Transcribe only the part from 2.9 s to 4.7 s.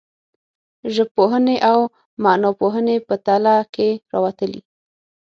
په تله کې راوتلي.